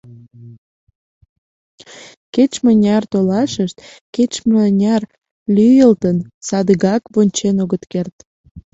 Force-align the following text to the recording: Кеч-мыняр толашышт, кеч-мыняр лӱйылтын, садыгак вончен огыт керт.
Кеч-мыняр 2.33 3.03
толашышт, 3.11 3.77
кеч-мыняр 4.15 5.01
лӱйылтын, 5.55 6.17
садыгак 6.47 7.03
вончен 7.13 7.55
огыт 7.63 7.83
керт. 7.91 8.15